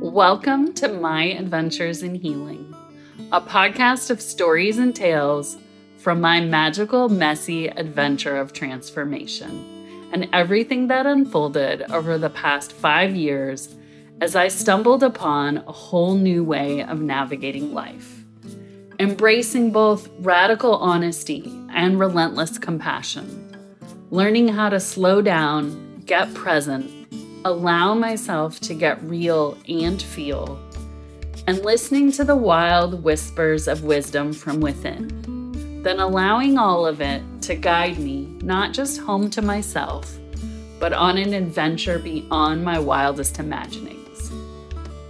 Welcome 0.00 0.72
to 0.74 0.88
My 0.88 1.24
Adventures 1.24 2.02
in 2.02 2.14
Healing, 2.14 2.74
a 3.32 3.40
podcast 3.40 4.10
of 4.10 4.20
stories 4.20 4.78
and 4.78 4.96
tales 4.96 5.58
from 5.98 6.20
my 6.20 6.40
magical, 6.40 7.08
messy 7.08 7.68
adventure 7.68 8.36
of 8.36 8.52
transformation 8.52 10.08
and 10.12 10.28
everything 10.32 10.86
that 10.88 11.06
unfolded 11.06 11.82
over 11.90 12.16
the 12.16 12.30
past 12.30 12.72
five 12.72 13.14
years 13.14 13.74
as 14.20 14.34
I 14.34 14.48
stumbled 14.48 15.02
upon 15.02 15.58
a 15.58 15.72
whole 15.72 16.14
new 16.14 16.42
way 16.42 16.82
of 16.82 17.00
navigating 17.00 17.74
life, 17.74 18.24
embracing 18.98 19.72
both 19.72 20.08
radical 20.20 20.76
honesty 20.76 21.52
and 21.70 22.00
relentless 22.00 22.58
compassion, 22.58 23.54
learning 24.10 24.48
how 24.48 24.70
to 24.70 24.80
slow 24.80 25.20
down, 25.20 26.00
get 26.06 26.32
present, 26.32 27.05
allow 27.46 27.94
myself 27.94 28.58
to 28.58 28.74
get 28.74 29.00
real 29.04 29.56
and 29.68 30.02
feel, 30.02 30.58
and 31.46 31.64
listening 31.64 32.10
to 32.10 32.24
the 32.24 32.34
wild 32.34 33.04
whispers 33.04 33.68
of 33.68 33.84
wisdom 33.84 34.32
from 34.32 34.58
within, 34.58 35.82
then 35.84 36.00
allowing 36.00 36.58
all 36.58 36.84
of 36.84 37.00
it 37.00 37.22
to 37.42 37.54
guide 37.54 37.98
me 38.00 38.26
not 38.42 38.72
just 38.72 38.98
home 38.98 39.30
to 39.30 39.40
myself, 39.40 40.18
but 40.80 40.92
on 40.92 41.18
an 41.18 41.32
adventure 41.34 42.00
beyond 42.00 42.64
my 42.64 42.80
wildest 42.80 43.38
imaginings. 43.38 44.32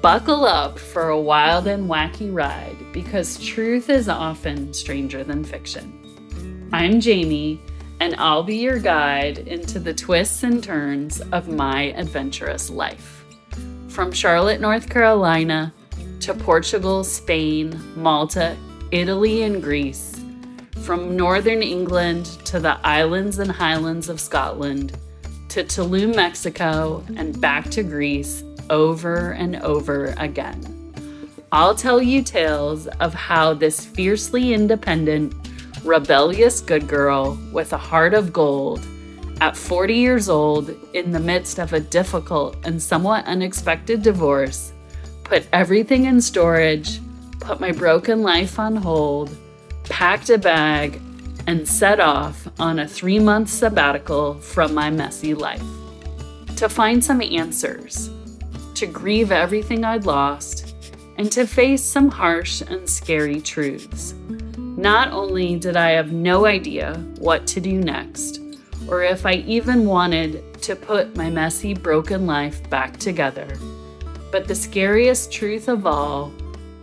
Buckle 0.02 0.44
up 0.44 0.78
for 0.78 1.08
a 1.08 1.20
wild 1.20 1.66
and 1.66 1.88
wacky 1.88 2.32
ride 2.32 2.76
because 2.92 3.42
truth 3.42 3.88
is 3.88 4.10
often 4.10 4.74
stranger 4.74 5.24
than 5.24 5.42
fiction. 5.42 6.68
I'm 6.70 7.00
Jamie 7.00 7.62
and 8.00 8.14
I'll 8.16 8.42
be 8.42 8.56
your 8.56 8.78
guide 8.78 9.38
into 9.38 9.78
the 9.78 9.94
twists 9.94 10.42
and 10.42 10.62
turns 10.62 11.20
of 11.32 11.48
my 11.48 11.92
adventurous 11.96 12.70
life. 12.70 13.24
From 13.88 14.12
Charlotte, 14.12 14.60
North 14.60 14.90
Carolina, 14.90 15.72
to 16.20 16.34
Portugal, 16.34 17.04
Spain, 17.04 17.80
Malta, 17.94 18.56
Italy, 18.90 19.42
and 19.42 19.62
Greece, 19.62 20.20
from 20.82 21.16
northern 21.16 21.62
England 21.62 22.26
to 22.44 22.60
the 22.60 22.78
islands 22.86 23.38
and 23.38 23.50
highlands 23.50 24.08
of 24.08 24.20
Scotland, 24.20 24.98
to 25.48 25.64
Tulum, 25.64 26.14
Mexico, 26.14 27.04
and 27.16 27.40
back 27.40 27.70
to 27.70 27.82
Greece 27.82 28.44
over 28.68 29.30
and 29.32 29.56
over 29.56 30.14
again. 30.18 30.92
I'll 31.52 31.74
tell 31.74 32.02
you 32.02 32.22
tales 32.22 32.86
of 33.00 33.14
how 33.14 33.54
this 33.54 33.84
fiercely 33.84 34.52
independent 34.52 35.34
rebellious 35.86 36.60
good 36.60 36.88
girl 36.88 37.38
with 37.52 37.72
a 37.72 37.78
heart 37.78 38.12
of 38.12 38.32
gold, 38.32 38.84
at 39.40 39.56
40 39.56 39.94
years 39.94 40.28
old, 40.28 40.74
in 40.94 41.12
the 41.12 41.20
midst 41.20 41.58
of 41.58 41.72
a 41.72 41.80
difficult 41.80 42.56
and 42.64 42.82
somewhat 42.82 43.26
unexpected 43.26 44.02
divorce, 44.02 44.72
put 45.24 45.46
everything 45.52 46.06
in 46.06 46.20
storage, 46.20 47.00
put 47.38 47.60
my 47.60 47.70
broken 47.70 48.22
life 48.22 48.58
on 48.58 48.76
hold, 48.76 49.36
packed 49.84 50.30
a 50.30 50.38
bag, 50.38 51.00
and 51.46 51.68
set 51.68 52.00
off 52.00 52.48
on 52.58 52.78
a 52.78 52.88
three 52.88 53.18
month 53.18 53.48
sabbatical 53.48 54.34
from 54.34 54.74
my 54.74 54.90
messy 54.90 55.34
life. 55.34 55.62
To 56.56 56.68
find 56.68 57.04
some 57.04 57.20
answers, 57.20 58.10
to 58.74 58.86
grieve 58.86 59.30
everything 59.30 59.84
I'd 59.84 60.06
lost, 60.06 60.74
and 61.18 61.30
to 61.32 61.46
face 61.46 61.82
some 61.82 62.10
harsh 62.10 62.62
and 62.62 62.88
scary 62.88 63.40
truths. 63.40 64.14
Not 64.76 65.10
only 65.10 65.56
did 65.56 65.74
I 65.74 65.92
have 65.92 66.12
no 66.12 66.44
idea 66.44 66.96
what 67.18 67.46
to 67.46 67.62
do 67.62 67.80
next, 67.80 68.40
or 68.86 69.02
if 69.02 69.24
I 69.24 69.36
even 69.46 69.86
wanted 69.86 70.62
to 70.64 70.76
put 70.76 71.16
my 71.16 71.30
messy, 71.30 71.72
broken 71.72 72.26
life 72.26 72.68
back 72.68 72.98
together, 72.98 73.48
but 74.30 74.46
the 74.46 74.54
scariest 74.54 75.32
truth 75.32 75.68
of 75.68 75.86
all 75.86 76.30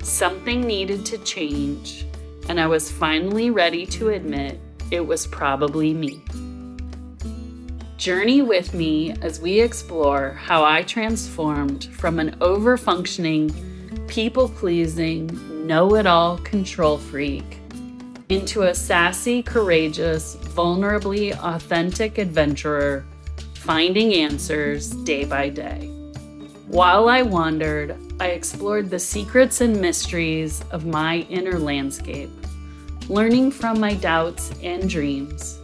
something 0.02 0.62
needed 0.62 1.06
to 1.06 1.20
change, 1.20 2.08
and 2.50 2.60
I 2.60 2.66
was 2.66 2.92
finally 2.92 3.52
ready 3.52 3.86
to 3.86 4.10
admit 4.10 4.60
it 4.90 5.06
was 5.06 5.28
probably 5.28 5.94
me. 5.94 6.20
Journey 7.98 8.42
with 8.42 8.74
me 8.74 9.12
as 9.22 9.40
we 9.40 9.62
explore 9.62 10.32
how 10.32 10.66
I 10.66 10.82
transformed 10.82 11.86
from 11.94 12.18
an 12.18 12.38
over 12.42 12.76
functioning, 12.76 13.54
people 14.08 14.50
pleasing, 14.50 15.68
know 15.68 15.94
it 15.96 16.08
all 16.08 16.40
control 16.40 16.98
freak 16.98 17.60
into 18.30 18.64
a 18.64 18.74
sassy, 18.74 19.44
courageous, 19.44 20.36
vulnerably 20.36 21.38
authentic 21.38 22.18
adventurer, 22.18 23.06
finding 23.56 24.14
answers 24.14 24.92
day 25.04 25.26
by 25.26 25.50
day. 25.50 25.90
While 26.68 27.10
I 27.10 27.22
wandered, 27.22 27.96
I 28.20 28.28
explored 28.28 28.90
the 28.90 29.00
secrets 29.00 29.62
and 29.62 29.80
mysteries 29.80 30.64
of 30.72 30.86
my 30.86 31.20
inner 31.30 31.60
landscape, 31.60 32.32
learning 33.10 33.52
from 33.52 33.80
my 33.80 33.94
doubts 33.96 34.52
and 34.64 34.90
dreams, 34.90 35.60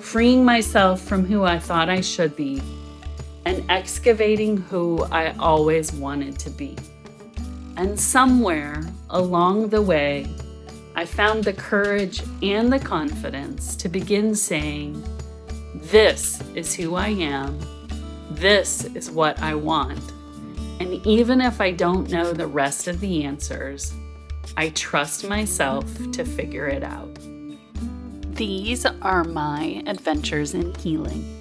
freeing 0.00 0.44
myself 0.44 1.00
from 1.00 1.24
who 1.24 1.44
I 1.44 1.58
thought 1.58 1.88
I 1.88 2.00
should 2.00 2.34
be, 2.34 2.62
and 3.44 3.64
excavating 3.70 4.56
who 4.56 5.04
I 5.12 5.32
always 5.38 5.92
wanted 5.92 6.38
to 6.40 6.50
be. 6.50 6.76
And 7.76 7.98
somewhere 7.98 8.82
along 9.10 9.68
the 9.68 9.82
way, 9.82 10.26
I 10.98 11.04
found 11.04 11.44
the 11.44 11.52
courage 11.52 12.24
and 12.42 12.72
the 12.72 12.80
confidence 12.80 13.76
to 13.76 13.88
begin 13.88 14.34
saying, 14.34 15.00
This 15.72 16.42
is 16.56 16.74
who 16.74 16.96
I 16.96 17.10
am. 17.10 17.56
This 18.32 18.84
is 18.96 19.08
what 19.08 19.40
I 19.40 19.54
want. 19.54 20.02
And 20.80 20.94
even 21.06 21.40
if 21.40 21.60
I 21.60 21.70
don't 21.70 22.10
know 22.10 22.32
the 22.32 22.48
rest 22.48 22.88
of 22.88 22.98
the 22.98 23.22
answers, 23.22 23.94
I 24.56 24.70
trust 24.70 25.28
myself 25.28 25.84
to 26.10 26.24
figure 26.24 26.66
it 26.66 26.82
out. 26.82 27.16
These 28.34 28.84
are 28.84 29.22
my 29.22 29.84
adventures 29.86 30.52
in 30.52 30.74
healing. 30.74 31.37